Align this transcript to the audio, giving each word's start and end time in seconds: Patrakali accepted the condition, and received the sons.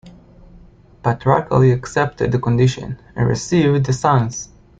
Patrakali 1.03 1.71
accepted 1.71 2.31
the 2.31 2.39
condition, 2.39 2.97
and 3.15 3.27
received 3.27 3.85
the 3.85 3.93
sons. 3.93 4.49